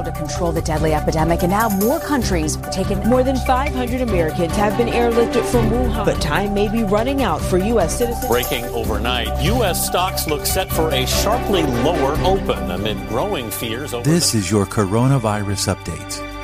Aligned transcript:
struggle 0.00 0.12
to 0.12 0.18
control 0.18 0.52
the 0.52 0.62
deadly 0.62 0.94
epidemic, 0.94 1.42
and 1.42 1.50
now 1.50 1.68
more 1.68 2.00
countries 2.00 2.56
are 2.56 2.70
taking. 2.70 2.98
More 3.08 3.22
than 3.22 3.36
500 3.36 4.00
Americans 4.00 4.52
have 4.56 4.76
been 4.76 4.88
airlifted 4.88 5.44
from 5.44 5.68
Wuhan, 5.70 6.04
but 6.04 6.20
time 6.20 6.54
may 6.54 6.68
be 6.68 6.82
running 6.84 7.22
out 7.22 7.40
for 7.40 7.58
U.S. 7.58 7.98
citizens. 7.98 8.26
Breaking 8.26 8.64
overnight, 8.66 9.28
U.S. 9.44 9.86
stocks 9.86 10.26
look 10.26 10.46
set 10.46 10.70
for 10.70 10.90
a 10.90 11.06
sharply 11.06 11.62
lower 11.62 12.14
open 12.24 12.70
amid 12.70 12.96
growing 13.08 13.50
fears. 13.50 13.94
Over 13.94 14.08
this 14.08 14.34
is 14.34 14.50
your 14.50 14.66
coronavirus 14.66 15.74
update. 15.74 16.39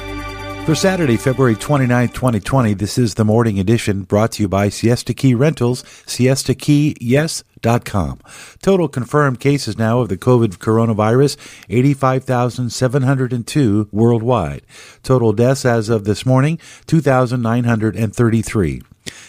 For 0.66 0.74
Saturday, 0.74 1.16
February 1.16 1.54
29, 1.54 2.08
2020, 2.08 2.74
this 2.74 2.98
is 2.98 3.14
the 3.14 3.24
morning 3.24 3.60
edition 3.60 4.02
brought 4.02 4.32
to 4.32 4.42
you 4.42 4.48
by 4.48 4.68
Siesta 4.68 5.14
Key 5.14 5.32
Rentals, 5.32 5.84
siestakeyyes.com. 5.84 8.18
Total 8.62 8.88
confirmed 8.88 9.38
cases 9.38 9.78
now 9.78 10.00
of 10.00 10.08
the 10.08 10.16
COVID 10.16 10.58
coronavirus, 10.58 11.36
85,702 11.70 13.88
worldwide. 13.92 14.62
Total 15.04 15.32
deaths 15.32 15.64
as 15.64 15.88
of 15.88 16.02
this 16.02 16.26
morning, 16.26 16.58
2,933. 16.88 18.82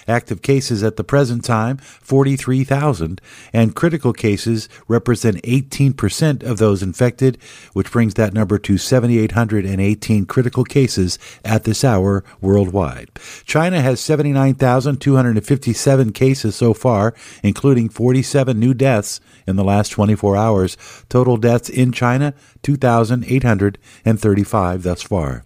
Active 0.07 0.41
cases 0.41 0.81
at 0.83 0.95
the 0.95 1.03
present 1.03 1.43
time, 1.43 1.75
43,000, 1.77 3.19
and 3.53 3.75
critical 3.75 4.13
cases 4.13 4.69
represent 4.87 5.41
18% 5.43 6.43
of 6.43 6.57
those 6.57 6.83
infected, 6.83 7.37
which 7.73 7.91
brings 7.91 8.13
that 8.15 8.33
number 8.33 8.57
to 8.59 8.77
7,818 8.77 10.25
critical 10.25 10.63
cases 10.63 11.19
at 11.43 11.63
this 11.63 11.83
hour 11.83 12.23
worldwide. 12.41 13.09
China 13.45 13.81
has 13.81 13.99
79,257 13.99 16.13
cases 16.13 16.55
so 16.55 16.73
far, 16.73 17.13
including 17.43 17.89
47 17.89 18.59
new 18.59 18.73
deaths 18.73 19.19
in 19.45 19.55
the 19.55 19.63
last 19.63 19.89
24 19.89 20.35
hours. 20.37 20.77
Total 21.09 21.37
deaths 21.37 21.69
in 21.69 21.91
China, 21.91 22.33
2,835 22.63 24.83
thus 24.83 25.01
far. 25.01 25.43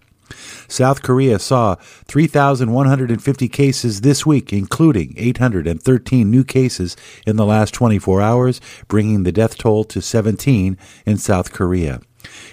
South 0.68 1.02
Korea 1.02 1.38
saw 1.38 1.76
3,150 2.06 3.48
cases 3.48 4.00
this 4.00 4.24
week, 4.26 4.52
including 4.52 5.14
813 5.16 6.30
new 6.30 6.44
cases 6.44 6.96
in 7.26 7.36
the 7.36 7.46
last 7.46 7.74
24 7.74 8.20
hours, 8.20 8.60
bringing 8.88 9.22
the 9.22 9.32
death 9.32 9.56
toll 9.56 9.84
to 9.84 10.00
17 10.00 10.76
in 11.06 11.16
South 11.16 11.52
Korea. 11.52 12.00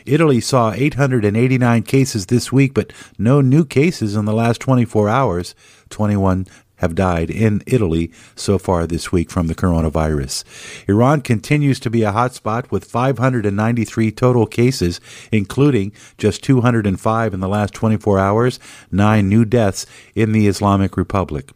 Italy 0.05 0.41
saw 0.41 0.71
889 0.73 1.83
cases 1.83 2.25
this 2.25 2.51
week, 2.51 2.73
but 2.73 2.91
no 3.17 3.41
new 3.41 3.65
cases 3.65 4.15
in 4.15 4.25
the 4.25 4.33
last 4.33 4.59
24 4.61 5.09
hours. 5.09 5.55
21 5.89 6.47
have 6.79 6.95
died 6.95 7.29
in 7.29 7.63
Italy 7.65 8.11
so 8.35 8.57
far 8.57 8.85
this 8.85 9.11
week 9.11 9.31
from 9.31 9.47
the 9.47 9.55
coronavirus. 9.55 10.43
Iran 10.89 11.21
continues 11.21 11.79
to 11.81 11.89
be 11.89 12.03
a 12.03 12.11
hotspot 12.11 12.71
with 12.71 12.85
593 12.85 14.11
total 14.11 14.45
cases, 14.45 14.99
including 15.31 15.91
just 16.17 16.43
205 16.43 17.33
in 17.33 17.39
the 17.39 17.47
last 17.47 17.73
24 17.73 18.19
hours, 18.19 18.59
nine 18.91 19.29
new 19.29 19.45
deaths 19.45 19.85
in 20.15 20.31
the 20.31 20.47
Islamic 20.47 20.97
Republic. 20.97 21.51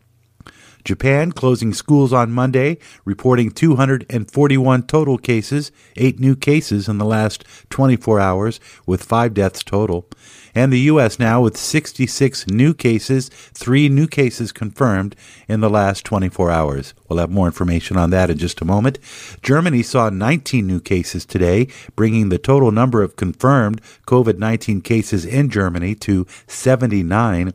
Japan 0.84 1.32
closing 1.32 1.74
schools 1.74 2.14
on 2.14 2.32
Monday, 2.32 2.78
reporting 3.06 3.52
241 3.52 4.84
total 4.84 5.18
cases, 5.18 5.72
eight 5.96 6.20
new 6.20 6.36
cases 6.36 6.88
in 6.88 6.98
the 6.98 7.06
last 7.06 7.46
24 7.70 8.20
hours, 8.20 8.60
with 8.86 9.04
five 9.04 9.34
deaths 9.34 9.64
total 9.64 10.08
and 10.56 10.72
the 10.72 10.80
U.S. 10.82 11.18
now 11.20 11.42
with 11.42 11.58
66 11.58 12.48
new 12.48 12.74
cases, 12.74 13.30
three 13.30 13.90
new 13.90 14.08
cases 14.08 14.52
confirmed 14.52 15.16
in 15.48 15.62
the 15.62 15.70
last 15.70 16.06
24 16.06 16.52
hours. 16.52 16.94
We'll 17.08 17.20
have 17.20 17.32
more 17.32 17.48
information 17.48 17.98
on 17.98 18.12
that 18.12 18.30
in 18.30 18.38
just 18.38 18.62
a 18.62 18.66
moment. 18.66 19.00
Germany 19.42 19.84
saw 19.84 20.10
19 20.10 20.66
new 20.66 20.80
cases 20.80 21.26
today, 21.26 21.68
bringing 21.96 22.30
the 22.30 22.38
total 22.38 22.72
number 22.72 23.02
of 23.02 23.16
confirmed 23.16 23.82
COVID 24.06 24.38
19 24.38 24.82
cases 24.82 25.26
in 25.26 25.50
Germany 25.50 25.96
to 25.96 26.28
79. 26.48 27.54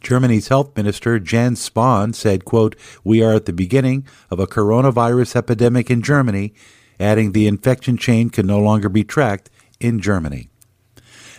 Germany's 0.00 0.48
health 0.48 0.76
minister 0.76 1.18
Jens 1.18 1.68
Spahn 1.68 2.14
said, 2.14 2.44
quote, 2.44 2.76
"We 3.04 3.22
are 3.22 3.34
at 3.34 3.46
the 3.46 3.52
beginning 3.52 4.04
of 4.30 4.38
a 4.38 4.46
coronavirus 4.46 5.36
epidemic 5.36 5.90
in 5.90 6.02
Germany, 6.02 6.54
adding 7.00 7.32
the 7.32 7.46
infection 7.46 7.96
chain 7.96 8.30
can 8.30 8.46
no 8.46 8.58
longer 8.58 8.88
be 8.88 9.04
tracked 9.04 9.50
in 9.80 10.00
Germany." 10.00 10.48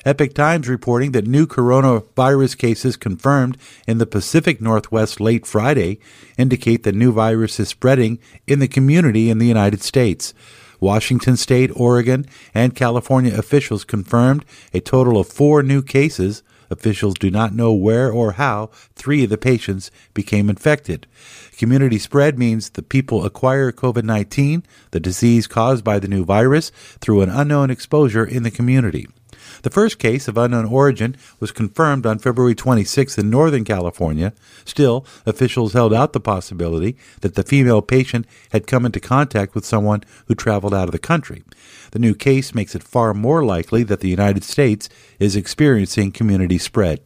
Epoch 0.06 0.34
Times 0.34 0.68
reporting 0.68 1.14
that 1.14 1.28
new 1.28 1.48
coronavirus 1.48 2.58
cases 2.58 2.98
confirmed 2.98 3.58
in 3.88 4.00
the 4.00 4.06
Pacific 4.06 4.60
Northwest 4.60 5.22
late 5.22 5.48
Friday 5.48 5.98
indicate 6.38 6.84
the 6.84 6.92
new 6.92 7.14
virus 7.14 7.58
is 7.58 7.70
spreading 7.70 8.20
in 8.46 8.60
the 8.60 8.68
community 8.68 9.30
in 9.30 9.38
the 9.38 9.48
United 9.48 9.82
States. 9.82 10.34
Washington 10.82 11.38
State, 11.38 11.72
Oregon, 11.76 12.26
and 12.54 12.76
California 12.76 13.34
officials 13.34 13.86
confirmed 13.86 14.44
a 14.74 14.82
total 14.82 15.18
of 15.18 15.28
four 15.28 15.64
new 15.64 15.82
cases. 15.82 16.44
Officials 16.74 17.14
do 17.14 17.30
not 17.30 17.54
know 17.54 17.72
where 17.72 18.12
or 18.12 18.34
how 18.34 18.72
three 18.96 19.24
of 19.24 19.30
the 19.30 19.38
patients 19.38 19.92
became 20.14 20.50
infected. 20.50 21.08
Community 21.56 22.00
spread 22.00 22.38
means 22.38 22.72
the 22.72 22.82
people 22.82 23.24
acquire 23.24 23.72
COVID 23.72 24.04
19, 24.04 24.64
the 24.92 25.00
disease 25.00 25.48
caused 25.48 25.84
by 25.84 26.00
the 26.00 26.08
new 26.08 26.26
virus, 26.26 26.72
through 27.00 27.22
an 27.22 27.30
unknown 27.30 27.70
exposure 27.70 28.26
in 28.26 28.44
the 28.44 28.52
community. 28.52 29.08
The 29.62 29.70
first 29.70 30.00
case 30.00 30.28
of 30.28 30.38
unknown 30.38 30.66
origin 30.66 31.16
was 31.40 31.52
confirmed 31.52 32.06
on 32.06 32.20
February 32.20 32.56
26 32.56 33.18
in 33.18 33.30
Northern 33.30 33.64
California. 33.64 34.34
Still, 34.66 35.06
officials 35.26 35.74
held 35.74 35.94
out 35.94 36.14
the 36.14 36.20
possibility 36.20 36.98
that 37.22 37.36
the 37.36 37.44
female 37.44 37.82
patient 37.82 38.26
had 38.52 38.68
come 38.68 38.86
into 38.86 39.00
contact 39.00 39.56
with 39.56 39.66
someone 39.66 40.04
who 40.28 40.36
traveled 40.36 40.74
out 40.74 40.88
of 40.88 40.92
the 40.92 41.00
country. 41.00 41.44
The 41.92 42.00
new 42.00 42.16
case 42.16 42.56
makes 42.56 42.76
it 42.76 42.84
far 42.84 43.14
more 43.14 43.46
likely 43.46 43.84
that 43.84 44.00
the 44.00 44.10
United 44.10 44.44
States 44.44 44.90
is 45.20 45.36
experiencing 45.36 46.12
community 46.12 46.58
spread. 46.58 47.02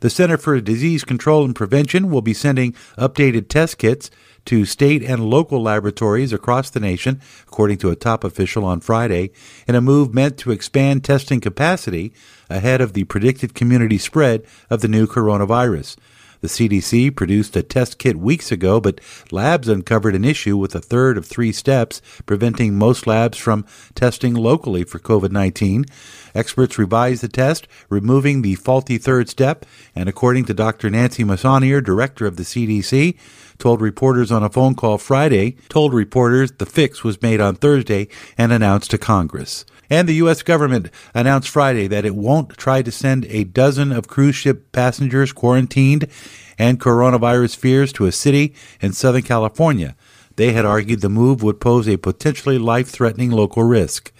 The 0.00 0.10
Center 0.10 0.36
for 0.36 0.60
Disease 0.60 1.04
Control 1.04 1.44
and 1.44 1.54
Prevention 1.54 2.10
will 2.10 2.20
be 2.20 2.34
sending 2.34 2.72
updated 2.98 3.48
test 3.48 3.78
kits 3.78 4.10
to 4.44 4.66
state 4.66 5.02
and 5.02 5.24
local 5.24 5.62
laboratories 5.62 6.34
across 6.34 6.68
the 6.68 6.80
nation, 6.80 7.20
according 7.48 7.78
to 7.78 7.90
a 7.90 7.96
top 7.96 8.22
official 8.22 8.64
on 8.64 8.80
Friday, 8.80 9.30
in 9.66 9.74
a 9.74 9.80
move 9.80 10.14
meant 10.14 10.36
to 10.38 10.50
expand 10.50 11.02
testing 11.02 11.40
capacity 11.40 12.12
ahead 12.50 12.80
of 12.80 12.92
the 12.92 13.04
predicted 13.04 13.54
community 13.54 13.98
spread 13.98 14.44
of 14.68 14.82
the 14.82 14.88
new 14.88 15.06
coronavirus. 15.06 15.96
The 16.40 16.48
CDC 16.48 17.16
produced 17.16 17.56
a 17.56 17.62
test 17.62 17.98
kit 17.98 18.16
weeks 18.16 18.52
ago, 18.52 18.80
but 18.80 19.00
labs 19.30 19.68
uncovered 19.68 20.14
an 20.14 20.24
issue 20.24 20.56
with 20.56 20.74
a 20.74 20.80
third 20.80 21.16
of 21.16 21.26
three 21.26 21.52
steps, 21.52 22.02
preventing 22.26 22.76
most 22.76 23.06
labs 23.06 23.38
from 23.38 23.64
testing 23.94 24.34
locally 24.34 24.84
for 24.84 24.98
COVID 24.98 25.30
19. 25.30 25.86
Experts 26.34 26.78
revised 26.78 27.22
the 27.22 27.28
test, 27.28 27.66
removing 27.88 28.42
the 28.42 28.54
faulty 28.56 28.98
third 28.98 29.28
step, 29.28 29.64
and 29.94 30.08
according 30.08 30.44
to 30.44 30.54
Dr. 30.54 30.90
Nancy 30.90 31.24
Messonnier, 31.24 31.82
director 31.82 32.26
of 32.26 32.36
the 32.36 32.42
CDC, 32.42 33.16
told 33.58 33.80
reporters 33.80 34.30
on 34.30 34.42
a 34.42 34.50
phone 34.50 34.74
call 34.74 34.98
Friday, 34.98 35.56
told 35.68 35.94
reporters 35.94 36.52
the 36.52 36.66
fix 36.66 37.02
was 37.02 37.22
made 37.22 37.40
on 37.40 37.54
Thursday 37.54 38.08
and 38.36 38.52
announced 38.52 38.90
to 38.90 38.98
Congress. 38.98 39.64
And 39.88 40.08
the 40.08 40.14
U.S. 40.14 40.42
government 40.42 40.90
announced 41.14 41.48
Friday 41.48 41.86
that 41.86 42.04
it 42.04 42.14
won't 42.14 42.50
try 42.56 42.82
to 42.82 42.90
send 42.90 43.24
a 43.26 43.44
dozen 43.44 43.92
of 43.92 44.08
cruise 44.08 44.34
ship 44.34 44.72
passengers 44.72 45.32
quarantined 45.32 46.08
and 46.58 46.80
coronavirus 46.80 47.56
fears 47.56 47.92
to 47.92 48.06
a 48.06 48.12
city 48.12 48.54
in 48.80 48.92
Southern 48.92 49.22
California. 49.22 49.94
They 50.36 50.52
had 50.52 50.64
argued 50.64 51.00
the 51.00 51.08
move 51.08 51.42
would 51.42 51.60
pose 51.60 51.88
a 51.88 51.96
potentially 51.96 52.58
life 52.58 52.88
threatening 52.88 53.30
local 53.30 53.62
risk. 53.62 54.12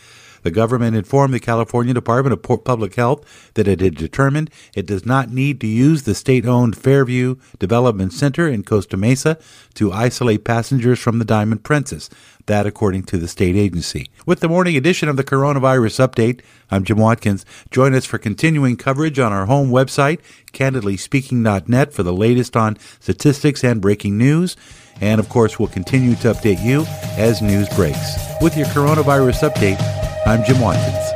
The 0.47 0.53
government 0.53 0.95
informed 0.95 1.35
the 1.35 1.41
California 1.41 1.93
Department 1.93 2.33
of 2.33 2.63
Public 2.63 2.95
Health 2.95 3.51
that 3.55 3.67
it 3.67 3.81
had 3.81 3.97
determined 3.97 4.49
it 4.77 4.87
does 4.87 5.05
not 5.05 5.29
need 5.29 5.61
to 5.61 5.67
use 5.67 6.05
the 6.05 6.15
state 6.15 6.47
owned 6.47 6.77
Fairview 6.77 7.35
Development 7.59 8.13
Center 8.13 8.47
in 8.47 8.63
Costa 8.63 8.97
Mesa 8.97 9.41
to 9.75 9.91
isolate 9.91 10.45
passengers 10.45 11.01
from 11.01 11.19
the 11.19 11.25
Diamond 11.25 11.65
Princess. 11.65 12.09
That, 12.47 12.65
according 12.65 13.03
to 13.07 13.19
the 13.19 13.27
state 13.27 13.57
agency. 13.57 14.09
With 14.25 14.39
the 14.39 14.49
morning 14.49 14.77
edition 14.77 15.09
of 15.09 15.17
the 15.17 15.25
Coronavirus 15.25 16.07
Update, 16.07 16.43
I'm 16.71 16.85
Jim 16.85 16.99
Watkins. 16.99 17.45
Join 17.73 17.93
us 17.93 18.05
for 18.05 18.19
continuing 18.19 18.77
coverage 18.77 19.19
on 19.19 19.33
our 19.33 19.47
home 19.47 19.71
website, 19.71 20.21
candidlyspeaking.net, 20.53 21.93
for 21.93 22.05
the 22.05 22.13
latest 22.13 22.57
on 22.57 22.77
statistics 23.01 23.65
and 23.65 23.81
breaking 23.81 24.17
news. 24.17 24.57
And 25.01 25.19
of 25.19 25.29
course, 25.29 25.59
we'll 25.59 25.69
continue 25.69 26.15
to 26.15 26.33
update 26.33 26.65
you 26.65 26.85
as 27.19 27.43
news 27.43 27.69
breaks. 27.71 28.15
With 28.41 28.57
your 28.57 28.67
coronavirus 28.69 29.51
update, 29.51 30.06
I'm 30.27 30.43
Jim 30.43 30.59
Watkins. 30.59 31.16